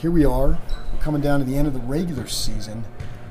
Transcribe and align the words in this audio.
here 0.00 0.10
we 0.10 0.24
are, 0.24 0.58
coming 1.00 1.20
down 1.20 1.40
to 1.40 1.44
the 1.44 1.54
end 1.54 1.68
of 1.68 1.74
the 1.74 1.80
regular 1.80 2.26
season. 2.26 2.82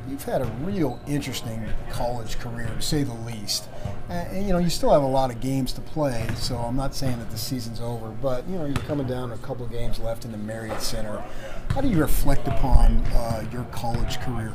You've 0.08 0.23
had 0.23 0.44
a 0.44 0.46
real 0.62 0.99
interesting 1.07 1.65
college 1.89 2.38
career, 2.38 2.67
to 2.67 2.79
say 2.79 3.01
the 3.01 3.13
least. 3.13 3.67
And, 4.07 4.45
you 4.45 4.53
know, 4.53 4.59
you 4.59 4.69
still 4.69 4.92
have 4.92 5.01
a 5.01 5.08
lot 5.08 5.32
of 5.32 5.42
games 5.42 5.74
to 5.74 5.82
play, 5.82 6.27
so 6.35 6.58
I'm 6.58 6.75
not 6.75 6.93
saying 6.93 7.17
that 7.17 7.32
the 7.32 7.40
season's 7.40 7.82
over, 7.82 8.09
but, 8.09 8.47
you 8.47 8.55
know, 8.55 8.66
you're 8.66 8.75
coming 8.75 9.07
down 9.07 9.32
a 9.32 9.38
couple 9.39 9.66
games 9.66 9.97
left 9.97 10.25
in 10.25 10.32
the 10.32 10.38
Marriott 10.38 10.79
Center. 10.79 11.23
How 11.70 11.82
do 11.82 11.88
you 11.88 12.00
reflect 12.00 12.47
upon 12.47 12.98
uh, 13.16 13.46
your 13.52 13.64
college 13.72 14.20
career? 14.20 14.54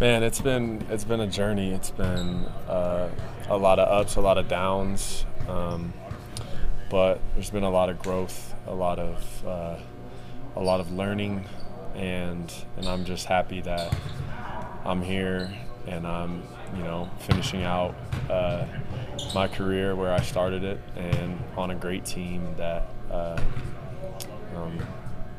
Man, 0.00 0.22
it's 0.22 0.40
been 0.40 0.86
it's 0.90 1.04
been 1.04 1.20
a 1.20 1.26
journey. 1.26 1.72
It's 1.72 1.90
been 1.90 2.44
uh, 2.68 3.10
a 3.48 3.56
lot 3.56 3.78
of 3.78 3.88
ups, 3.88 4.16
a 4.16 4.20
lot 4.22 4.36
of 4.36 4.46
downs, 4.48 5.24
um, 5.48 5.92
but 6.90 7.20
there's 7.34 7.50
been 7.50 7.62
a 7.62 7.70
lot 7.70 7.88
of 7.88 7.98
growth, 7.98 8.54
a 8.66 8.74
lot 8.74 8.98
of 8.98 9.46
uh, 9.46 9.78
a 10.56 10.62
lot 10.62 10.80
of 10.80 10.92
learning, 10.92 11.44
and 11.94 12.52
and 12.76 12.88
I'm 12.88 13.04
just 13.04 13.26
happy 13.26 13.60
that 13.62 13.94
I'm 14.84 15.02
here 15.02 15.52
and 15.86 16.06
I'm 16.06 16.42
you 16.74 16.82
know 16.82 17.08
finishing 17.20 17.62
out 17.62 17.94
uh, 18.28 18.66
my 19.34 19.48
career 19.48 19.94
where 19.94 20.12
I 20.12 20.20
started 20.22 20.64
it 20.64 20.80
and 20.96 21.38
on 21.56 21.70
a 21.70 21.74
great 21.74 22.04
team 22.04 22.54
that. 22.56 22.88
Uh, 23.10 23.40
um, 24.56 24.78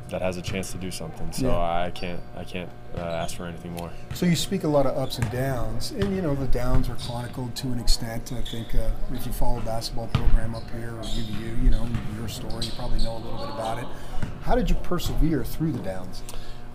that 0.10 0.22
has 0.22 0.38
a 0.38 0.42
chance 0.42 0.72
to 0.72 0.78
do 0.78 0.92
something. 0.92 1.32
So 1.32 1.48
yeah. 1.48 1.58
I 1.58 1.92
can't 1.92 2.22
I 2.36 2.44
can't 2.44 2.70
uh, 2.96 3.02
ask 3.02 3.36
for 3.36 3.46
anything 3.46 3.74
more. 3.74 3.92
So 4.14 4.26
you 4.26 4.36
speak 4.36 4.64
a 4.64 4.68
lot 4.68 4.86
of 4.86 4.98
ups 4.98 5.18
and 5.18 5.30
downs, 5.32 5.92
and 5.92 6.16
you 6.16 6.22
know 6.22 6.36
the 6.36 6.48
downs 6.48 6.90
are 6.90 6.96
chronicled 6.96 7.56
to 7.58 7.68
an 7.68 7.80
extent. 7.80 8.32
I 8.34 8.42
think 8.42 8.74
uh, 8.76 8.90
if 9.14 9.26
you 9.26 9.32
follow 9.32 9.60
a 9.60 9.64
basketball 9.64 10.08
program 10.08 10.56
up 10.56 10.70
here 10.72 10.96
or 10.96 11.04
UVU, 11.04 11.64
you 11.64 11.70
know 11.70 11.88
your 12.18 12.28
story, 12.28 12.66
you 12.66 12.72
probably 12.72 13.04
know 13.04 13.18
a 13.18 13.20
little 13.20 13.38
bit 13.38 13.50
about 13.50 13.80
it. 13.80 13.86
How 14.42 14.56
did 14.56 14.70
you 14.70 14.76
persevere 14.78 15.44
through 15.44 15.74
the 15.74 15.84
downs? 15.84 16.24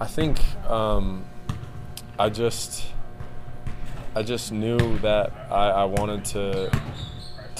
I 0.00 0.06
think 0.06 0.40
um, 0.68 1.24
I 2.18 2.28
just 2.28 2.86
I 4.14 4.22
just 4.22 4.52
knew 4.52 4.98
that 4.98 5.32
I, 5.50 5.70
I 5.70 5.84
wanted 5.84 6.24
to 6.26 6.70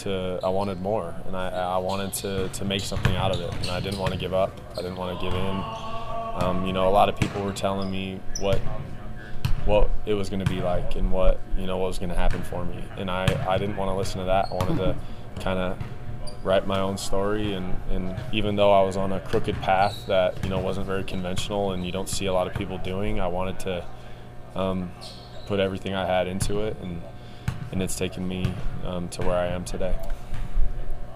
to 0.03 0.41
I 0.43 0.49
wanted 0.49 0.81
more, 0.81 1.15
and 1.27 1.37
I, 1.37 1.49
I 1.49 1.79
wanted 1.79 2.13
to, 2.15 2.49
to 2.49 2.65
make 2.65 2.81
something 2.83 3.15
out 3.17 3.35
of 3.35 3.41
it, 3.41 3.53
and 3.61 3.71
I 3.71 3.81
didn't 3.81 3.99
want 3.99 4.13
to 4.13 4.19
give 4.19 4.35
up. 4.35 4.61
I 4.73 4.77
didn't 4.77 4.97
want 4.97 5.19
to 5.19 5.25
give 5.25 5.35
in. 5.35 5.63
Um, 6.43 6.67
you 6.67 6.73
know, 6.73 6.89
a 6.89 6.91
lot 6.91 7.09
of 7.09 7.19
people 7.19 7.43
were 7.43 7.53
telling 7.53 7.91
me 7.91 8.21
what 8.41 8.59
what 9.65 9.89
it 10.07 10.15
was 10.15 10.29
going 10.29 10.45
to 10.45 10.51
be 10.51 10.61
like 10.61 10.97
and 10.97 11.13
what 11.13 11.39
you 11.57 11.67
know 11.67 11.77
what 11.77 11.87
was 11.87 11.99
going 11.99 12.09
to 12.09 12.17
happen 12.17 12.43
for 12.43 12.65
me, 12.65 12.83
and 12.97 13.11
I, 13.11 13.25
I 13.49 13.59
didn't 13.59 13.77
want 13.77 13.91
to 13.91 13.95
listen 13.95 14.21
to 14.21 14.27
that. 14.27 14.49
I 14.51 14.55
wanted 14.55 14.77
to 14.79 14.97
kind 15.41 15.59
of 15.59 15.79
write 16.43 16.67
my 16.67 16.81
own 16.81 16.99
story, 16.99 17.55
and, 17.55 17.75
and 17.91 18.17
even 18.33 18.57
though 18.57 18.73
I 18.73 18.83
was 18.83 18.97
on 18.97 19.13
a 19.13 19.21
crooked 19.21 19.55
path 19.57 20.07
that 20.07 20.43
you 20.43 20.51
know 20.51 20.59
wasn't 20.59 20.87
very 20.87 21.05
conventional, 21.05 21.73
and 21.73 21.85
you 21.85 21.93
don't 21.93 22.09
see 22.09 22.27
a 22.27 22.33
lot 22.33 22.47
of 22.47 22.55
people 22.55 22.79
doing, 22.79 23.21
I 23.21 23.29
wanted 23.29 23.61
to 23.61 23.85
um, 24.57 24.91
put 25.47 25.61
everything 25.61 25.95
I 25.95 26.07
had 26.07 26.27
into 26.27 26.61
it 26.61 26.77
and 26.83 27.03
and 27.73 27.83
it's 27.83 27.97
taken 27.97 28.29
me 28.29 28.55
um, 28.85 29.09
to 29.09 29.23
where 29.23 29.37
I 29.37 29.47
am 29.47 29.65
today. 29.65 29.97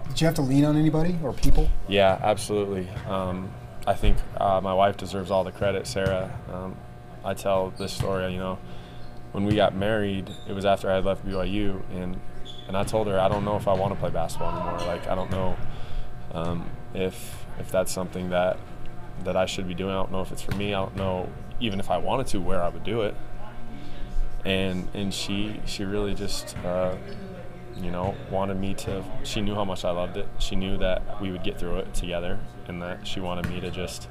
Did 0.09 0.21
you 0.21 0.25
have 0.25 0.35
to 0.35 0.41
lean 0.41 0.65
on 0.65 0.75
anybody 0.75 1.17
or 1.23 1.31
people? 1.31 1.69
Yeah, 1.87 2.19
absolutely. 2.21 2.89
Um, 3.07 3.51
I 3.85 3.93
think 3.93 4.17
uh, 4.37 4.59
my 4.61 4.73
wife 4.73 4.97
deserves 4.97 5.31
all 5.31 5.43
the 5.43 5.51
credit, 5.51 5.85
Sarah. 5.87 6.37
Um, 6.51 6.75
I 7.23 7.33
tell 7.33 7.69
this 7.71 7.93
story, 7.93 8.33
you 8.33 8.39
know, 8.39 8.57
when 9.31 9.45
we 9.45 9.55
got 9.55 9.75
married, 9.75 10.29
it 10.47 10.53
was 10.53 10.65
after 10.65 10.89
I 10.89 10.95
had 10.95 11.05
left 11.05 11.25
BYU, 11.25 11.81
and 11.93 12.19
and 12.67 12.75
I 12.75 12.83
told 12.83 13.07
her 13.07 13.19
I 13.19 13.29
don't 13.29 13.45
know 13.45 13.55
if 13.55 13.67
I 13.67 13.73
want 13.73 13.93
to 13.93 13.99
play 13.99 14.09
basketball 14.09 14.55
anymore. 14.55 14.79
Like 14.87 15.07
I 15.07 15.15
don't 15.15 15.29
know 15.31 15.55
um, 16.33 16.69
if 16.93 17.45
if 17.59 17.69
that's 17.69 17.91
something 17.91 18.29
that 18.31 18.57
that 19.23 19.37
I 19.37 19.45
should 19.45 19.67
be 19.67 19.73
doing. 19.73 19.91
I 19.91 19.95
don't 19.95 20.11
know 20.11 20.21
if 20.21 20.31
it's 20.31 20.41
for 20.41 20.55
me. 20.55 20.73
I 20.73 20.79
don't 20.79 20.95
know 20.95 21.29
even 21.59 21.79
if 21.79 21.89
I 21.89 21.97
wanted 21.97 22.27
to 22.27 22.39
where 22.39 22.61
I 22.61 22.69
would 22.69 22.83
do 22.83 23.01
it 23.01 23.15
and 24.47 24.87
and 24.93 25.13
she 25.13 25.59
she 25.65 25.83
really 25.83 26.15
just 26.15 26.57
uh, 26.59 26.95
you 27.75 27.91
know 27.91 28.15
wanted 28.31 28.57
me 28.57 28.73
to 28.73 29.03
she 29.23 29.41
knew 29.41 29.53
how 29.53 29.65
much 29.65 29.83
I 29.83 29.91
loved 29.91 30.15
it. 30.15 30.27
She 30.39 30.55
knew 30.55 30.77
that 30.77 31.21
we 31.21 31.31
would 31.31 31.43
get 31.43 31.59
through 31.59 31.79
it 31.79 31.93
together 31.93 32.39
and 32.67 32.81
that 32.81 33.05
she 33.05 33.19
wanted 33.19 33.49
me 33.49 33.59
to 33.59 33.69
just 33.69 34.07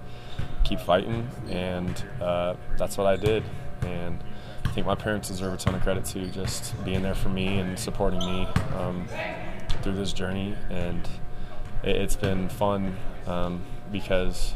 keep 0.63 0.79
fighting. 0.79 1.29
And 1.49 2.05
uh, 2.21 2.55
that's 2.77 2.99
what 2.99 3.07
I 3.07 3.17
did. 3.17 3.45
And 3.81 4.23
I 4.65 4.69
think 4.73 4.87
my 4.87 4.95
parents 4.95 5.29
deserve 5.29 5.55
a 5.55 5.57
ton 5.57 5.75
of 5.75 5.83
credit 5.83 6.05
too 6.05 6.27
just 6.29 6.85
being 6.85 7.03
there 7.03 7.15
for 7.15 7.31
me 7.31 7.59
and 7.59 7.79
supporting 7.79 8.21
me 8.21 8.47
um, 8.77 9.09
through 9.83 9.95
this 9.95 10.13
journey. 10.13 10.55
And 10.69 11.09
it, 11.83 11.97
has 11.97 12.17
been 12.17 12.51
fun 12.51 12.95
um, 13.27 13.65
because 13.91 14.55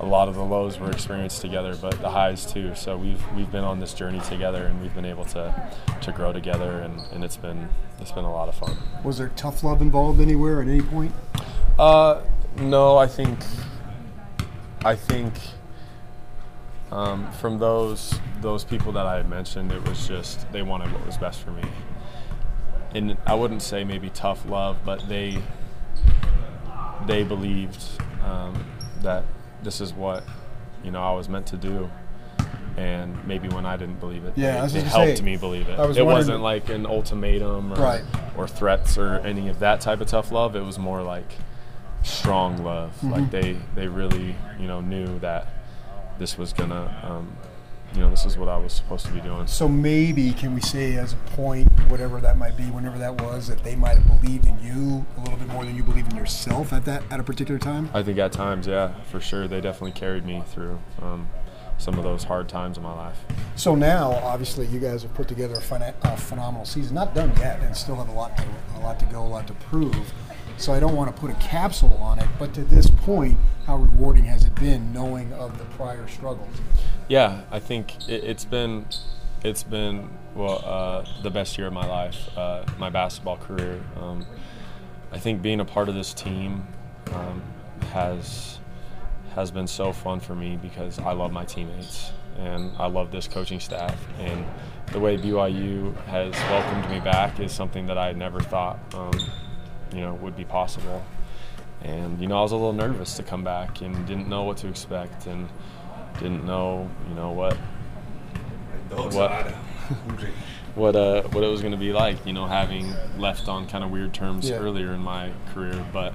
a 0.00 0.06
lot 0.06 0.28
of 0.28 0.36
the 0.36 0.44
lows 0.44 0.78
were 0.78 0.90
experienced 0.90 1.40
together, 1.40 1.76
but 1.80 2.00
the 2.00 2.10
highs 2.10 2.50
too. 2.50 2.74
So 2.74 2.96
we've 2.96 3.22
we've 3.34 3.50
been 3.50 3.64
on 3.64 3.80
this 3.80 3.94
journey 3.94 4.20
together, 4.20 4.66
and 4.66 4.80
we've 4.80 4.94
been 4.94 5.04
able 5.04 5.24
to 5.26 5.70
to 6.00 6.12
grow 6.12 6.32
together, 6.32 6.80
and, 6.80 7.00
and 7.12 7.24
it's 7.24 7.36
been 7.36 7.68
it's 8.00 8.12
been 8.12 8.24
a 8.24 8.32
lot 8.32 8.48
of 8.48 8.54
fun. 8.54 8.76
Was 9.02 9.18
there 9.18 9.30
tough 9.34 9.64
love 9.64 9.82
involved 9.82 10.20
anywhere 10.20 10.62
at 10.62 10.68
any 10.68 10.82
point? 10.82 11.12
Uh, 11.78 12.22
no, 12.58 12.96
I 12.96 13.06
think 13.06 13.38
I 14.84 14.94
think 14.94 15.34
um, 16.92 17.30
from 17.32 17.58
those 17.58 18.18
those 18.40 18.64
people 18.64 18.92
that 18.92 19.06
I 19.06 19.16
had 19.16 19.28
mentioned, 19.28 19.72
it 19.72 19.86
was 19.88 20.06
just 20.06 20.50
they 20.52 20.62
wanted 20.62 20.92
what 20.92 21.04
was 21.04 21.16
best 21.16 21.42
for 21.42 21.50
me, 21.50 21.64
and 22.94 23.16
I 23.26 23.34
wouldn't 23.34 23.62
say 23.62 23.82
maybe 23.82 24.10
tough 24.10 24.46
love, 24.46 24.78
but 24.84 25.08
they 25.08 25.42
they 27.06 27.24
believed 27.24 27.82
um, 28.24 28.64
that 29.02 29.24
this 29.62 29.80
is 29.80 29.92
what 29.92 30.24
you 30.82 30.90
know 30.90 31.02
I 31.02 31.12
was 31.12 31.28
meant 31.28 31.46
to 31.48 31.56
do. 31.56 31.90
And 32.76 33.26
maybe 33.26 33.48
when 33.48 33.66
I 33.66 33.76
didn't 33.76 33.98
believe 33.98 34.24
it, 34.24 34.34
yeah, 34.36 34.64
it, 34.64 34.72
it 34.72 34.84
helped 34.84 35.18
say, 35.18 35.24
me 35.24 35.36
believe 35.36 35.68
it. 35.68 35.76
Was 35.78 35.96
it 35.96 36.06
wasn't 36.06 36.42
like 36.42 36.68
an 36.68 36.86
ultimatum 36.86 37.72
or, 37.72 37.76
right. 37.76 38.04
or 38.36 38.46
threats 38.46 38.96
or 38.96 39.16
any 39.18 39.48
of 39.48 39.58
that 39.58 39.80
type 39.80 40.00
of 40.00 40.06
tough 40.06 40.30
love. 40.30 40.54
It 40.54 40.60
was 40.60 40.78
more 40.78 41.02
like 41.02 41.28
strong 42.04 42.62
love. 42.62 42.92
Mm-hmm. 42.98 43.10
Like 43.10 43.30
they, 43.32 43.56
they 43.74 43.88
really 43.88 44.36
you 44.60 44.68
know 44.68 44.80
knew 44.80 45.18
that 45.18 45.48
this 46.20 46.38
was 46.38 46.52
gonna 46.52 47.00
um, 47.02 47.36
you 47.94 48.00
know, 48.00 48.10
this 48.10 48.24
is 48.24 48.36
what 48.36 48.48
I 48.48 48.56
was 48.56 48.72
supposed 48.72 49.06
to 49.06 49.12
be 49.12 49.20
doing. 49.20 49.46
So 49.46 49.68
maybe 49.68 50.32
can 50.32 50.54
we 50.54 50.60
say 50.60 50.96
as 50.96 51.14
a 51.14 51.16
point, 51.36 51.68
whatever 51.88 52.20
that 52.20 52.36
might 52.36 52.56
be, 52.56 52.64
whenever 52.64 52.98
that 52.98 53.20
was, 53.22 53.48
that 53.48 53.64
they 53.64 53.76
might 53.76 53.96
have 53.96 54.06
believed 54.20 54.46
in 54.46 54.58
you 54.62 55.06
a 55.16 55.20
little 55.20 55.38
bit 55.38 55.48
more 55.48 55.64
than 55.64 55.74
you 55.74 55.82
believed 55.82 56.12
in 56.12 56.18
yourself 56.18 56.72
at 56.72 56.84
that 56.84 57.02
at 57.10 57.18
a 57.18 57.22
particular 57.22 57.58
time? 57.58 57.88
I 57.94 58.02
think 58.02 58.18
at 58.18 58.32
times, 58.32 58.66
yeah, 58.66 58.92
for 59.04 59.20
sure, 59.20 59.48
they 59.48 59.60
definitely 59.60 59.92
carried 59.92 60.24
me 60.24 60.42
through 60.46 60.78
um, 61.00 61.28
some 61.78 61.96
of 61.96 62.04
those 62.04 62.24
hard 62.24 62.48
times 62.48 62.76
in 62.76 62.82
my 62.82 62.94
life. 62.94 63.18
So 63.56 63.74
now, 63.74 64.12
obviously, 64.12 64.66
you 64.66 64.80
guys 64.80 65.02
have 65.02 65.14
put 65.14 65.28
together 65.28 65.54
a, 65.54 65.94
a 66.02 66.16
phenomenal 66.16 66.66
season. 66.66 66.94
Not 66.94 67.14
done 67.14 67.32
yet, 67.38 67.60
and 67.62 67.74
still 67.76 67.96
have 67.96 68.08
a 68.08 68.12
lot 68.12 68.36
to, 68.36 68.44
a 68.76 68.80
lot 68.80 68.98
to 69.00 69.06
go, 69.06 69.22
a 69.22 69.26
lot 69.26 69.46
to 69.46 69.54
prove. 69.54 70.12
So 70.58 70.72
I 70.72 70.80
don't 70.80 70.96
want 70.96 71.14
to 71.14 71.20
put 71.20 71.30
a 71.30 71.34
capsule 71.34 71.94
on 71.94 72.18
it, 72.18 72.26
but 72.38 72.52
to 72.54 72.64
this 72.64 72.90
point, 72.90 73.38
how 73.64 73.76
rewarding 73.76 74.24
has 74.24 74.44
it 74.44 74.54
been 74.56 74.92
knowing 74.92 75.32
of 75.34 75.56
the 75.56 75.64
prior 75.76 76.08
struggles? 76.08 76.56
Yeah, 77.08 77.40
I 77.50 77.58
think 77.58 78.06
it, 78.06 78.22
has 78.24 78.44
been 78.44 78.84
it's 79.42 79.62
been 79.62 80.10
well 80.34 80.62
uh, 80.62 81.06
the 81.22 81.30
best 81.30 81.56
year 81.56 81.68
of 81.68 81.72
my 81.72 81.86
life, 81.86 82.28
uh, 82.36 82.66
my 82.76 82.90
basketball 82.90 83.38
career. 83.38 83.80
Um, 83.98 84.26
I 85.10 85.18
think 85.18 85.40
being 85.40 85.60
a 85.60 85.64
part 85.64 85.88
of 85.88 85.94
this 85.94 86.12
team 86.12 86.66
um, 87.14 87.42
has 87.92 88.58
has 89.34 89.50
been 89.50 89.66
so 89.66 89.90
fun 89.90 90.20
for 90.20 90.34
me 90.34 90.56
because 90.56 90.98
I 90.98 91.12
love 91.12 91.32
my 91.32 91.46
teammates 91.46 92.12
and 92.36 92.72
I 92.76 92.86
love 92.88 93.10
this 93.10 93.26
coaching 93.26 93.60
staff 93.60 93.96
and 94.18 94.44
the 94.92 95.00
way 95.00 95.16
BYU 95.16 95.96
has 96.06 96.34
welcomed 96.34 96.90
me 96.90 97.00
back 97.00 97.40
is 97.40 97.52
something 97.52 97.86
that 97.86 97.96
I 97.96 98.12
never 98.12 98.40
thought 98.40 98.78
um, 98.94 99.18
you 99.94 100.02
know 100.02 100.12
would 100.16 100.36
be 100.36 100.44
possible. 100.44 101.02
And 101.80 102.20
you 102.20 102.26
know 102.26 102.38
I 102.38 102.42
was 102.42 102.52
a 102.52 102.56
little 102.56 102.74
nervous 102.74 103.16
to 103.16 103.22
come 103.22 103.44
back 103.44 103.80
and 103.80 104.06
didn't 104.06 104.28
know 104.28 104.42
what 104.42 104.58
to 104.58 104.68
expect 104.68 105.26
and 105.26 105.48
didn't 106.18 106.44
know 106.44 106.90
you 107.08 107.14
know 107.14 107.30
what 107.30 107.56
what 109.12 109.46
what 110.74 110.96
uh 110.96 111.22
what 111.22 111.44
it 111.44 111.48
was 111.48 111.60
going 111.60 111.72
to 111.72 111.78
be 111.78 111.92
like. 111.92 112.24
You 112.26 112.32
know 112.32 112.46
having 112.46 112.92
left 113.16 113.48
on 113.48 113.66
kind 113.68 113.84
of 113.84 113.90
weird 113.90 114.14
terms 114.14 114.48
yeah. 114.48 114.56
earlier 114.56 114.92
in 114.92 115.00
my 115.00 115.32
career, 115.52 115.84
but 115.92 116.12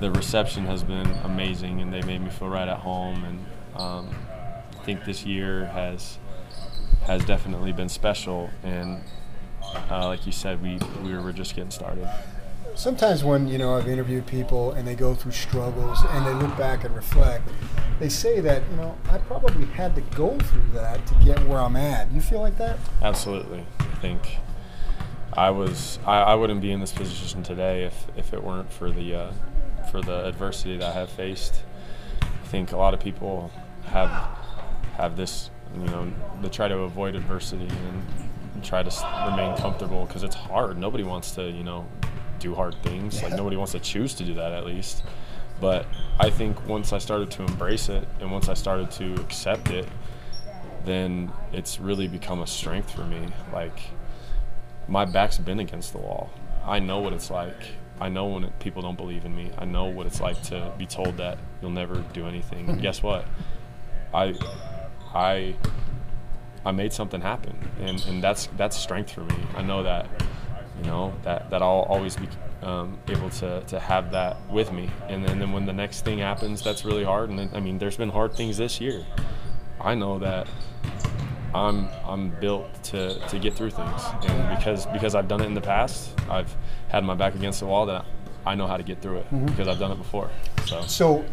the 0.00 0.10
reception 0.10 0.64
has 0.64 0.82
been 0.82 1.06
amazing 1.24 1.80
and 1.80 1.92
they 1.92 2.00
made 2.02 2.22
me 2.22 2.30
feel 2.30 2.48
right 2.48 2.68
at 2.68 2.78
home 2.78 3.22
and 3.24 3.46
um, 3.80 4.14
I 4.72 4.84
think 4.84 5.04
this 5.04 5.24
year 5.24 5.66
has 5.66 6.18
has 7.02 7.24
definitely 7.24 7.72
been 7.72 7.88
special 7.88 8.50
and 8.62 9.02
uh, 9.90 10.06
like 10.06 10.24
you 10.26 10.32
said 10.32 10.62
we 10.62 10.78
we 11.02 11.16
were 11.16 11.32
just 11.32 11.54
getting 11.54 11.70
started 11.70 12.08
sometimes 12.80 13.22
when 13.22 13.46
you 13.46 13.58
know 13.58 13.76
I've 13.76 13.88
interviewed 13.88 14.26
people 14.26 14.72
and 14.72 14.88
they 14.88 14.94
go 14.94 15.14
through 15.14 15.32
struggles 15.32 15.98
and 16.08 16.26
they 16.26 16.32
look 16.32 16.56
back 16.56 16.84
and 16.84 16.94
reflect, 16.96 17.46
they 17.98 18.08
say 18.08 18.40
that 18.40 18.62
you 18.70 18.76
know 18.76 18.96
I 19.10 19.18
probably 19.18 19.66
had 19.66 19.94
to 19.96 20.00
go 20.16 20.38
through 20.38 20.70
that 20.72 21.06
to 21.06 21.14
get 21.16 21.46
where 21.46 21.60
I'm 21.60 21.76
at. 21.76 22.10
You 22.10 22.22
feel 22.22 22.40
like 22.40 22.56
that? 22.56 22.78
Absolutely. 23.02 23.66
I 23.78 23.94
think 23.96 24.38
I 25.34 25.50
was 25.50 25.98
I, 26.06 26.20
I 26.20 26.34
wouldn't 26.34 26.62
be 26.62 26.72
in 26.72 26.80
this 26.80 26.92
position 26.92 27.42
today 27.42 27.84
if 27.84 28.06
if 28.16 28.32
it 28.32 28.42
weren't 28.42 28.72
for 28.72 28.90
the 28.90 29.14
uh, 29.14 29.32
for 29.90 30.00
the 30.00 30.26
adversity 30.26 30.78
that 30.78 30.96
I 30.96 30.98
have 30.98 31.10
faced. 31.10 31.62
I 32.22 32.46
think 32.46 32.72
a 32.72 32.78
lot 32.78 32.94
of 32.94 33.00
people 33.00 33.52
have 33.84 34.10
have 34.96 35.16
this, 35.16 35.50
you 35.74 35.86
know, 35.86 36.10
to 36.42 36.48
try 36.48 36.66
to 36.66 36.78
avoid 36.78 37.14
adversity 37.14 37.68
and 37.68 38.64
try 38.64 38.82
to 38.82 39.30
remain 39.30 39.56
comfortable 39.58 40.06
because 40.06 40.22
it's 40.22 40.34
hard. 40.34 40.78
Nobody 40.78 41.04
wants 41.04 41.32
to, 41.32 41.50
you 41.50 41.62
know, 41.62 41.86
do 42.40 42.54
hard 42.54 42.74
things. 42.82 43.22
Like 43.22 43.32
nobody 43.32 43.56
wants 43.56 43.72
to 43.72 43.80
choose 43.80 44.14
to 44.14 44.24
do 44.24 44.34
that 44.34 44.52
at 44.52 44.66
least. 44.66 45.02
But 45.60 45.86
I 46.18 46.30
think 46.30 46.66
once 46.66 46.92
I 46.92 46.98
started 46.98 47.30
to 47.32 47.42
embrace 47.42 47.88
it 47.88 48.08
and 48.20 48.32
once 48.32 48.48
I 48.48 48.54
started 48.54 48.90
to 48.92 49.14
accept 49.20 49.70
it, 49.70 49.86
then 50.84 51.30
it's 51.52 51.78
really 51.78 52.08
become 52.08 52.40
a 52.40 52.46
strength 52.46 52.90
for 52.90 53.04
me. 53.04 53.28
Like 53.52 53.80
my 54.88 55.04
back's 55.04 55.38
been 55.38 55.60
against 55.60 55.92
the 55.92 55.98
wall. 55.98 56.30
I 56.64 56.78
know 56.78 57.00
what 57.00 57.12
it's 57.12 57.30
like. 57.30 57.62
I 58.00 58.08
know 58.08 58.26
when 58.26 58.44
it, 58.44 58.58
people 58.60 58.80
don't 58.80 58.96
believe 58.96 59.26
in 59.26 59.36
me. 59.36 59.50
I 59.58 59.66
know 59.66 59.84
what 59.84 60.06
it's 60.06 60.20
like 60.20 60.42
to 60.44 60.72
be 60.78 60.86
told 60.86 61.18
that 61.18 61.38
you'll 61.60 61.70
never 61.70 61.96
do 62.14 62.26
anything. 62.26 62.68
And 62.68 62.80
guess 62.80 63.02
what? 63.02 63.26
I, 64.14 64.34
I, 65.14 65.54
I 66.64 66.72
made 66.72 66.92
something 66.92 67.20
happen, 67.20 67.56
and, 67.80 68.02
and 68.06 68.22
that's 68.22 68.46
that's 68.56 68.76
strength 68.76 69.12
for 69.12 69.22
me. 69.22 69.36
I 69.54 69.62
know 69.62 69.82
that, 69.82 70.08
you 70.80 70.86
know 70.86 71.12
that 71.22 71.50
that 71.50 71.62
I'll 71.62 71.86
always 71.88 72.16
be 72.16 72.28
um, 72.62 72.98
able 73.08 73.30
to, 73.30 73.62
to 73.62 73.80
have 73.80 74.10
that 74.12 74.36
with 74.50 74.72
me. 74.72 74.90
And 75.08 75.24
then, 75.24 75.38
then 75.38 75.52
when 75.52 75.66
the 75.66 75.72
next 75.72 76.04
thing 76.04 76.18
happens, 76.18 76.62
that's 76.62 76.84
really 76.84 77.04
hard. 77.04 77.30
And 77.30 77.38
then, 77.38 77.50
I 77.54 77.60
mean, 77.60 77.78
there's 77.78 77.96
been 77.96 78.10
hard 78.10 78.34
things 78.34 78.58
this 78.58 78.80
year. 78.80 79.04
I 79.80 79.94
know 79.94 80.18
that 80.18 80.46
I'm 81.54 81.88
I'm 82.06 82.30
built 82.40 82.82
to, 82.84 83.18
to 83.28 83.38
get 83.38 83.54
through 83.54 83.70
things, 83.70 84.02
and 84.28 84.56
because 84.56 84.86
because 84.86 85.14
I've 85.14 85.26
done 85.26 85.40
it 85.40 85.46
in 85.46 85.54
the 85.54 85.60
past, 85.60 86.10
I've 86.28 86.54
had 86.88 87.04
my 87.04 87.14
back 87.14 87.34
against 87.34 87.60
the 87.60 87.66
wall 87.66 87.86
that 87.86 88.04
I 88.46 88.54
know 88.54 88.66
how 88.66 88.76
to 88.76 88.82
get 88.82 89.02
through 89.02 89.18
it 89.18 89.26
mm-hmm. 89.26 89.46
because 89.46 89.66
I've 89.66 89.78
done 89.78 89.90
it 89.90 89.98
before. 89.98 90.30
So, 90.66 90.82
so 90.82 91.24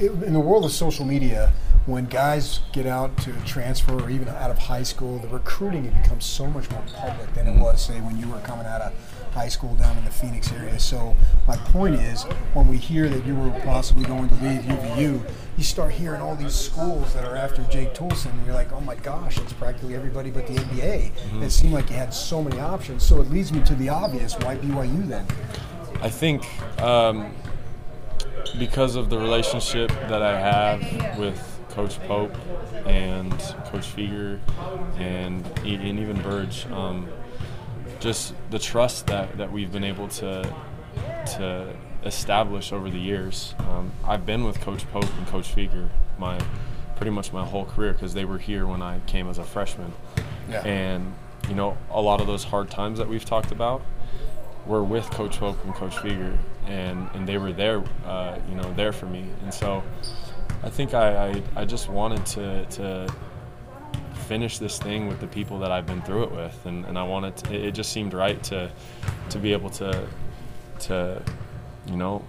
in 0.00 0.32
the 0.32 0.40
world 0.40 0.64
of 0.64 0.72
social 0.72 1.04
media, 1.04 1.52
when 1.86 2.04
guys 2.06 2.60
get 2.72 2.86
out 2.86 3.16
to 3.18 3.32
transfer 3.44 3.94
or 4.00 4.10
even 4.10 4.28
out 4.28 4.50
of 4.50 4.58
high 4.58 4.82
school, 4.82 5.18
the 5.18 5.28
recruiting 5.28 5.86
it 5.86 6.02
becomes 6.02 6.24
so 6.24 6.46
much 6.46 6.70
more 6.70 6.82
public 6.94 7.32
than 7.34 7.46
it 7.46 7.58
was, 7.58 7.84
say, 7.84 8.00
when 8.00 8.18
you 8.18 8.28
were 8.28 8.38
coming 8.40 8.66
out 8.66 8.80
of 8.80 8.92
high 9.32 9.48
school 9.48 9.74
down 9.76 9.96
in 9.96 10.04
the 10.04 10.10
Phoenix 10.10 10.52
area. 10.52 10.78
So 10.78 11.16
my 11.46 11.56
point 11.56 11.94
is, 11.94 12.24
when 12.52 12.68
we 12.68 12.76
hear 12.76 13.08
that 13.08 13.24
you 13.24 13.34
were 13.34 13.50
possibly 13.60 14.04
going 14.04 14.28
to 14.28 14.34
leave 14.34 14.62
UVU, 14.62 15.30
you 15.56 15.64
start 15.64 15.92
hearing 15.92 16.20
all 16.20 16.36
these 16.36 16.54
schools 16.54 17.14
that 17.14 17.24
are 17.24 17.36
after 17.36 17.62
Jake 17.64 17.94
Toolson, 17.94 18.32
and 18.32 18.46
you're 18.46 18.54
like, 18.54 18.72
oh 18.72 18.80
my 18.80 18.96
gosh, 18.96 19.38
it's 19.38 19.52
practically 19.52 19.94
everybody 19.94 20.30
but 20.30 20.46
the 20.46 20.54
NBA. 20.54 21.12
Mm-hmm. 21.12 21.42
It 21.42 21.50
seemed 21.50 21.72
like 21.72 21.88
you 21.90 21.96
had 21.96 22.12
so 22.12 22.42
many 22.42 22.60
options. 22.60 23.02
So 23.04 23.20
it 23.20 23.30
leads 23.30 23.52
me 23.52 23.62
to 23.64 23.74
the 23.74 23.88
obvious: 23.88 24.34
why 24.38 24.56
BYU 24.56 25.06
then? 25.08 25.26
I 26.02 26.08
think 26.08 26.44
um, 26.80 27.34
because 28.58 28.96
of 28.96 29.10
the 29.10 29.18
relationship 29.18 29.90
that 29.90 30.22
I 30.22 30.38
have 30.38 31.18
with 31.18 31.49
Coach 31.70 32.00
Pope 32.00 32.34
and 32.86 33.32
Coach 33.66 33.94
Fueger 33.94 34.38
and, 34.98 35.46
and 35.64 35.98
even 35.98 36.20
Burge. 36.22 36.66
Um, 36.66 37.08
just 38.00 38.34
the 38.50 38.58
trust 38.58 39.06
that, 39.08 39.36
that 39.38 39.52
we've 39.52 39.72
been 39.72 39.84
able 39.84 40.08
to 40.08 40.52
to 41.36 41.72
establish 42.04 42.72
over 42.72 42.90
the 42.90 42.98
years. 42.98 43.54
Um, 43.58 43.92
I've 44.04 44.24
been 44.26 44.44
with 44.44 44.60
Coach 44.60 44.90
Pope 44.90 45.12
and 45.18 45.26
Coach 45.26 45.54
Fueger 45.54 45.90
my 46.18 46.38
pretty 46.96 47.10
much 47.10 47.32
my 47.32 47.44
whole 47.44 47.64
career 47.64 47.92
because 47.92 48.12
they 48.14 48.24
were 48.24 48.38
here 48.38 48.66
when 48.66 48.82
I 48.82 49.00
came 49.06 49.28
as 49.28 49.38
a 49.38 49.44
freshman. 49.44 49.92
Yeah. 50.48 50.62
And 50.66 51.14
you 51.48 51.54
know, 51.54 51.76
a 51.90 52.00
lot 52.00 52.20
of 52.20 52.26
those 52.26 52.44
hard 52.44 52.70
times 52.70 52.98
that 52.98 53.08
we've 53.08 53.24
talked 53.24 53.50
about 53.50 53.82
were 54.66 54.84
with 54.84 55.10
Coach 55.10 55.38
Pope 55.38 55.56
and 55.64 55.74
Coach 55.74 55.94
Fueger, 55.96 56.36
and 56.66 57.08
and 57.14 57.26
they 57.26 57.38
were 57.38 57.52
there, 57.52 57.82
uh, 58.04 58.38
you 58.48 58.54
know, 58.54 58.72
there 58.74 58.92
for 58.92 59.06
me. 59.06 59.24
And 59.42 59.52
so, 59.52 59.82
I 60.62 60.70
think 60.70 60.94
I 60.94 61.28
I, 61.28 61.42
I 61.56 61.64
just 61.64 61.88
wanted 61.88 62.24
to 62.26 62.66
to 62.66 63.14
finish 64.30 64.58
this 64.58 64.78
thing 64.78 65.08
with 65.08 65.18
the 65.20 65.26
people 65.26 65.58
that 65.58 65.72
I've 65.72 65.86
been 65.86 66.02
through 66.02 66.22
it 66.22 66.30
with, 66.30 66.64
and, 66.64 66.84
and 66.84 66.96
I 66.96 67.02
wanted 67.02 67.36
to, 67.38 67.66
it 67.66 67.72
just 67.72 67.92
seemed 67.92 68.14
right 68.14 68.40
to 68.44 68.70
to 69.30 69.38
be 69.38 69.52
able 69.52 69.70
to 69.70 70.06
to 70.80 71.22
you 71.86 71.96
know 71.96 72.22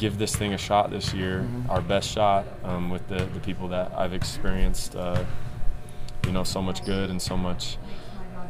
give 0.00 0.18
this 0.18 0.34
thing 0.34 0.54
a 0.54 0.58
shot 0.58 0.90
this 0.90 1.12
year, 1.12 1.40
mm-hmm. 1.40 1.70
our 1.70 1.82
best 1.82 2.10
shot 2.10 2.46
um, 2.64 2.88
with 2.88 3.06
the, 3.08 3.26
the 3.26 3.40
people 3.40 3.68
that 3.68 3.92
I've 3.94 4.14
experienced, 4.14 4.96
uh, 4.96 5.24
you 6.24 6.32
know, 6.32 6.42
so 6.42 6.62
much 6.62 6.84
good 6.86 7.10
and 7.10 7.20
so 7.20 7.36
much 7.36 7.76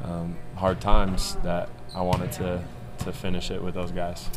um, 0.05 0.37
hard 0.55 0.81
times 0.81 1.35
that 1.43 1.69
I 1.95 2.03
wanted 2.03 2.33
to 2.33 2.62
to 2.99 3.12
finish 3.12 3.51
it 3.51 3.62
with 3.62 3.75
those 3.75 3.91
guys. 3.91 4.29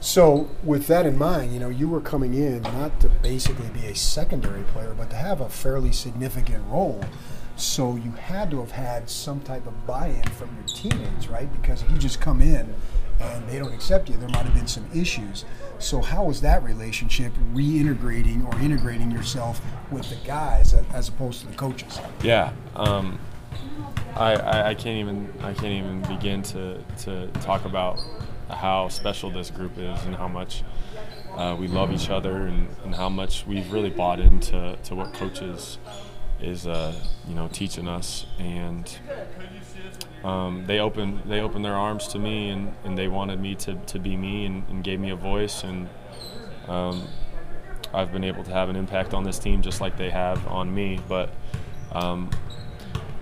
So, 0.00 0.48
with 0.64 0.86
that 0.86 1.04
in 1.04 1.18
mind, 1.18 1.52
you 1.52 1.60
know, 1.60 1.68
you 1.68 1.86
were 1.86 2.00
coming 2.00 2.32
in 2.32 2.62
not 2.62 2.98
to 3.00 3.08
basically 3.08 3.68
be 3.68 3.86
a 3.86 3.94
secondary 3.94 4.62
player, 4.62 4.94
but 4.96 5.10
to 5.10 5.16
have 5.16 5.42
a 5.42 5.48
fairly 5.48 5.92
significant 5.92 6.64
role. 6.68 7.04
So 7.60 7.96
you 7.96 8.12
had 8.12 8.50
to 8.52 8.60
have 8.60 8.70
had 8.70 9.10
some 9.10 9.40
type 9.40 9.66
of 9.66 9.86
buy-in 9.86 10.22
from 10.22 10.56
your 10.56 10.66
teammates, 10.66 11.28
right? 11.28 11.50
Because 11.60 11.82
if 11.82 11.90
you 11.90 11.98
just 11.98 12.18
come 12.18 12.40
in 12.40 12.74
and 13.20 13.46
they 13.46 13.58
don't 13.58 13.74
accept 13.74 14.08
you, 14.08 14.16
there 14.16 14.30
might 14.30 14.46
have 14.46 14.54
been 14.54 14.66
some 14.66 14.88
issues. 14.94 15.44
So 15.78 16.00
how 16.00 16.24
was 16.24 16.40
that 16.40 16.62
relationship 16.62 17.34
reintegrating 17.52 18.46
or 18.46 18.58
integrating 18.60 19.10
yourself 19.10 19.60
with 19.90 20.08
the 20.08 20.16
guys 20.26 20.72
as 20.94 21.08
opposed 21.10 21.42
to 21.42 21.48
the 21.48 21.54
coaches? 21.54 22.00
Yeah, 22.22 22.52
um, 22.76 23.18
I, 24.16 24.36
I, 24.36 24.68
I, 24.70 24.74
can't 24.74 24.98
even 24.98 25.30
I 25.42 25.52
can't 25.52 25.66
even 25.66 26.00
begin 26.02 26.42
to, 26.44 26.82
to 27.00 27.26
talk 27.42 27.66
about 27.66 28.02
how 28.50 28.88
special 28.88 29.30
this 29.30 29.50
group 29.50 29.78
is 29.78 30.04
and 30.04 30.14
how 30.16 30.28
much 30.28 30.62
uh, 31.36 31.56
we 31.58 31.68
love 31.68 31.92
each 31.92 32.10
other 32.10 32.46
and, 32.46 32.68
and 32.84 32.94
how 32.94 33.08
much 33.08 33.46
we've 33.46 33.72
really 33.72 33.90
bought 33.90 34.20
into 34.20 34.76
to 34.84 34.94
what 34.94 35.12
coaches 35.14 35.78
is 36.42 36.66
uh, 36.66 36.94
you 37.28 37.34
know 37.34 37.48
teaching 37.48 37.86
us, 37.86 38.26
and 38.38 38.98
um, 40.24 40.64
they 40.66 40.78
opened 40.78 41.22
they 41.26 41.40
opened 41.40 41.64
their 41.64 41.74
arms 41.74 42.08
to 42.08 42.18
me, 42.18 42.50
and, 42.50 42.74
and 42.84 42.96
they 42.96 43.08
wanted 43.08 43.40
me 43.40 43.54
to, 43.56 43.74
to 43.74 43.98
be 43.98 44.16
me, 44.16 44.46
and, 44.46 44.66
and 44.68 44.84
gave 44.84 45.00
me 45.00 45.10
a 45.10 45.16
voice, 45.16 45.64
and 45.64 45.88
um, 46.68 47.06
I've 47.92 48.12
been 48.12 48.24
able 48.24 48.44
to 48.44 48.50
have 48.50 48.68
an 48.68 48.76
impact 48.76 49.14
on 49.14 49.24
this 49.24 49.38
team 49.38 49.62
just 49.62 49.80
like 49.80 49.96
they 49.96 50.10
have 50.10 50.46
on 50.46 50.74
me. 50.74 51.00
But 51.08 51.30
um, 51.92 52.30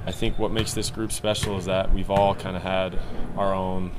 I 0.07 0.13
think 0.13 0.39
what 0.39 0.53
makes 0.53 0.75
this 0.75 0.91
group 0.91 1.13
special 1.13 1.59
is 1.59 1.65
that 1.67 1.93
we've 1.93 2.11
all 2.11 2.35
kind 2.35 2.57
of 2.57 2.63
had 2.63 2.99
our 3.37 3.55
own 3.55 3.93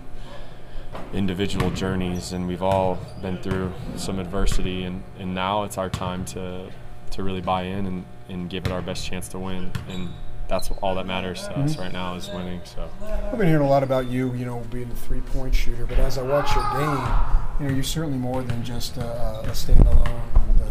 individual 1.13 1.71
journeys 1.71 2.31
and 2.33 2.47
we've 2.47 2.61
all 2.61 2.97
been 3.21 3.37
through 3.37 3.71
some 3.95 4.19
adversity 4.19 4.83
and, 4.83 5.03
and 5.17 5.33
now 5.33 5.63
it's 5.63 5.77
our 5.77 5.89
time 5.89 6.25
to 6.25 6.69
to 7.11 7.23
really 7.23 7.41
buy 7.41 7.63
in 7.63 7.87
and, 7.87 8.05
and 8.27 8.49
give 8.49 8.65
it 8.65 8.71
our 8.71 8.83
best 8.83 9.03
chance 9.03 9.27
to 9.27 9.39
win. 9.39 9.71
And 9.89 10.09
that's 10.47 10.69
all 10.83 10.93
that 10.95 11.07
matters 11.07 11.41
to 11.43 11.49
mm-hmm. 11.49 11.63
us 11.63 11.77
right 11.77 11.91
now 11.91 12.13
is 12.13 12.29
winning. 12.29 12.61
So 12.63 12.87
I've 13.01 13.37
been 13.37 13.47
hearing 13.47 13.65
a 13.65 13.69
lot 13.69 13.81
about 13.81 14.07
you, 14.07 14.31
you 14.35 14.45
know, 14.45 14.59
being 14.71 14.91
a 14.91 14.95
three 14.95 15.21
point 15.21 15.55
shooter. 15.55 15.87
But 15.87 15.97
as 15.97 16.19
I 16.19 16.21
watch 16.21 16.53
your 16.55 16.63
game, 16.73 17.59
you 17.59 17.67
know, 17.67 17.73
you're 17.73 17.83
certainly 17.83 18.19
more 18.19 18.43
than 18.43 18.63
just 18.63 18.97
a, 18.97 19.39
a 19.41 19.51
standalone 19.53 20.29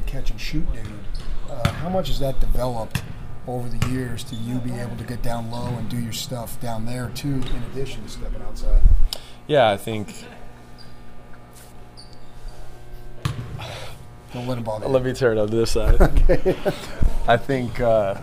catch 0.09 0.31
and 0.31 0.41
shoot 0.41 0.67
dude. 0.73 0.87
Uh, 1.49 1.69
how 1.75 1.89
much 1.89 2.09
has 2.09 2.19
that 2.19 2.41
developed 2.41 3.03
over 3.47 3.69
the 3.69 3.89
years 3.89 4.25
to 4.25 4.35
you 4.35 4.59
be 4.59 4.73
able 4.73 4.97
to 4.97 5.05
get 5.05 5.23
down 5.23 5.51
low 5.51 5.67
and 5.77 5.89
do 5.89 5.99
your 5.99 6.13
stuff 6.13 6.61
down 6.61 6.85
there 6.87 7.11
too, 7.15 7.35
in 7.35 7.63
addition 7.73 8.03
to 8.03 8.09
stepping 8.09 8.43
outside? 8.43 8.81
Yeah, 9.49 9.71
I 9.71 9.77
think 9.79 10.15
Don't 14.33 14.47
let 14.47 14.59
him 14.59 14.65
bother. 14.65 14.87
Let 14.89 15.05
me 15.05 15.15
turn 15.15 15.39
on 15.39 15.49
this 15.49 15.71
side. 15.73 16.01
okay. 16.01 16.55
I 17.27 17.37
think 17.39 17.81
uh, 17.81 18.21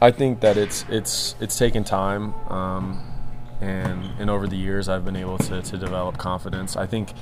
I 0.00 0.12
think 0.12 0.40
that 0.40 0.56
it's 0.56 0.84
it's 0.88 1.34
it's 1.40 1.58
taken 1.58 1.82
time, 1.82 2.34
um, 2.50 3.02
and 3.60 4.04
and 4.20 4.30
over 4.30 4.46
the 4.46 4.56
years 4.56 4.88
I've 4.88 5.04
been 5.04 5.16
able 5.16 5.38
to 5.38 5.60
to 5.60 5.76
develop 5.76 6.18
confidence. 6.18 6.76
I 6.76 6.86
think 6.86 7.14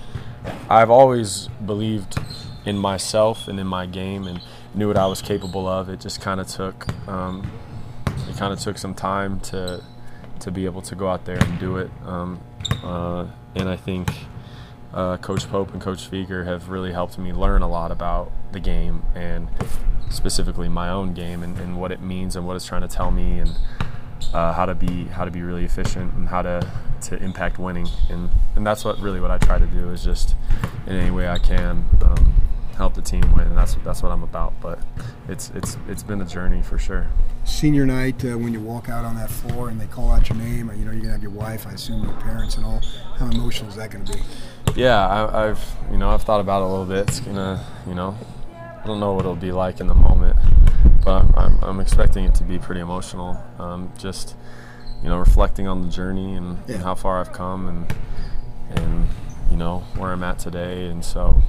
I've 0.69 0.91
always 0.91 1.49
believed 1.65 2.19
in 2.67 2.77
myself 2.77 3.49
and 3.49 3.59
in 3.59 3.67
my 3.67 3.87
game 3.87 4.27
and 4.27 4.43
knew 4.75 4.89
what 4.89 4.99
I 4.99 5.07
was 5.07 5.23
capable 5.23 5.67
of. 5.67 5.89
It 5.89 6.01
just 6.01 6.21
kind 6.21 6.39
of 6.39 6.49
took 6.49 6.87
um, 7.09 7.51
it 8.29 8.37
kind 8.37 8.53
of 8.53 8.61
took 8.61 8.77
some 8.77 8.95
time 8.95 9.41
to 9.41 9.83
to 10.41 10.51
be 10.51 10.67
able 10.67 10.83
to 10.83 10.95
go 10.95 11.09
out 11.09 11.25
there 11.25 11.39
and 11.39 11.59
do 11.59 11.79
it. 11.79 11.91
Um, 12.05 12.41
uh, 12.83 13.27
and 13.55 13.69
I 13.69 13.77
think 13.77 14.13
uh, 14.93 15.17
Coach 15.19 15.49
Pope 15.49 15.73
and 15.73 15.81
Coach 15.81 16.11
Fueger 16.11 16.47
have 16.47 16.69
really 16.69 16.93
helped 16.93 17.19
me 17.19 17.33
learn 17.33 17.63
a 17.63 17.69
lot 17.69 17.91
about 17.91 18.33
the 18.53 18.61
game 18.61 19.03
and 19.15 19.49
specifically 20.11 20.69
my 20.69 20.89
own 20.89 21.13
game 21.13 21.43
and, 21.43 21.59
and 21.59 21.79
what 21.79 21.93
it 21.93 22.01
means 22.01 22.37
and 22.37 22.47
what 22.47 22.57
it's 22.57 22.67
trying 22.67 22.83
to 22.83 22.89
tell 22.89 23.11
me 23.11 23.41
and 23.41 23.59
uh, 24.33 24.53
how 24.53 24.67
to 24.67 24.75
be 24.75 25.05
how 25.05 25.25
to 25.25 25.31
be 25.31 25.43
really 25.43 25.65
efficient 25.65 26.13
and 26.15 26.29
how 26.29 26.43
to 26.43 26.67
to 27.03 27.23
impact 27.23 27.59
winning. 27.59 27.87
And 28.09 28.31
and 28.55 28.67
that's 28.67 28.85
what 28.85 28.99
really 28.99 29.21
what 29.21 29.31
I 29.31 29.39
try 29.39 29.59
to 29.59 29.67
do 29.67 29.91
is 29.91 30.03
just 30.05 30.35
in 30.87 30.97
any 30.97 31.11
way 31.11 31.29
I 31.29 31.39
can 31.39 31.85
um, 32.03 32.35
help 32.77 32.95
the 32.95 33.03
team 33.03 33.23
win 33.35 33.47
and 33.47 33.57
that's 33.57 33.75
that's 33.77 34.03
what 34.03 34.13
I'm 34.13 34.23
about 34.23 34.53
but 34.61 34.79
it's 35.29 35.51
it's 35.55 35.77
it's 35.89 36.03
been 36.03 36.21
a 36.21 36.27
journey 36.27 36.63
for 36.63 36.79
sure 36.79 37.09
senior 37.45 37.87
night 37.87 38.25
uh, 38.25 38.37
when 38.37 38.53
you 38.53 38.61
walk 38.61 38.89
out 38.89 39.05
on 39.05 39.17
that 39.17 39.31
floor 39.31 39.69
and 39.69 39.81
they 39.81 39.87
call 39.87 40.13
out 40.13 40.29
your 40.29 40.39
name 40.39 40.71
you 40.77 40.85
know 40.85 40.91
you're 40.93 41.01
gonna 41.01 41.13
have 41.13 41.23
your 41.23 41.31
wife 41.31 41.67
I 41.67 41.73
assume 41.73 42.05
your 42.05 42.15
parents 42.21 42.57
and 42.57 42.67
all 42.67 42.81
how 43.19 43.27
emotional 43.31 43.69
is 43.71 43.77
that 43.77 43.91
gonna 43.91 44.05
be 44.05 44.21
yeah, 44.75 45.29
I, 45.33 45.47
have 45.47 45.77
you 45.91 45.97
know 45.97 46.11
I've 46.11 46.23
thought 46.23 46.41
about 46.41 46.61
it 46.61 46.65
a 46.65 46.69
little 46.69 46.85
bit. 46.85 47.09
It's 47.09 47.21
gonna 47.21 47.65
you 47.87 47.95
know 47.95 48.15
I 48.53 48.87
don't 48.87 49.01
know 49.01 49.15
what 49.15 49.21
it'll 49.21 49.35
be 49.35 49.53
like 49.53 49.81
in 49.81 49.87
the 49.87 49.95
moment, 49.95 50.37
but 51.03 51.23
I'm, 51.23 51.35
I'm, 51.35 51.65
I'm 51.65 51.81
expecting 51.81 52.25
it 52.25 52.35
to 52.35 52.45
be 52.45 52.59
pretty 52.59 52.83
emotional. 52.83 53.43
Um, 53.59 53.91
just 53.97 54.37
you 55.03 55.09
know, 55.09 55.19
reflecting 55.19 55.67
on 55.67 55.83
the 55.83 55.89
journey 55.89 56.35
and, 56.35 56.59
Yeah. 56.67 56.75
and 56.75 56.85
how 56.85 56.95
far 56.95 57.21
I've 57.21 57.33
come, 57.33 57.69
and 57.69 57.95
and 58.79 59.09
you 59.51 59.57
know 59.57 59.81
where 59.97 60.13
I'm 60.13 60.23
at 60.23 60.39
today, 60.39 60.89
and 60.89 61.03
so 61.03 61.41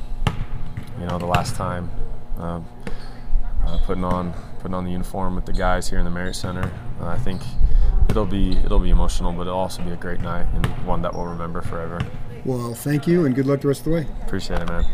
you 0.99 1.05
know 1.05 1.17
the 1.17 1.25
last 1.25 1.55
time. 1.55 1.89
Um, 2.37 2.65
uh, 3.65 3.77
putting 3.85 4.03
on 4.03 4.33
putting 4.59 4.73
on 4.73 4.85
the 4.85 4.91
uniform 4.91 5.35
with 5.35 5.45
the 5.45 5.53
guys 5.53 5.89
here 5.89 5.99
in 5.99 6.05
the 6.05 6.11
Marriott 6.11 6.35
Center. 6.35 6.71
Uh, 7.01 7.07
I 7.07 7.17
think 7.17 7.41
it'll 8.09 8.25
be 8.25 8.51
it'll 8.57 8.79
be 8.79 8.89
emotional, 8.89 9.33
but 9.33 9.41
it'll 9.41 9.57
also 9.57 9.81
be 9.83 9.91
a 9.91 9.97
great 9.97 10.21
night 10.21 10.47
and 10.53 10.65
one 10.85 11.01
that 11.01 11.13
we'll 11.13 11.25
remember 11.25 11.61
forever. 11.61 11.99
Well, 12.45 12.73
thank 12.73 13.07
you 13.07 13.25
and 13.25 13.35
good 13.35 13.45
luck 13.45 13.61
the 13.61 13.67
rest 13.67 13.81
of 13.81 13.85
the 13.85 13.91
way. 13.91 14.07
Appreciate 14.25 14.61
it, 14.61 14.69
man. 14.69 14.85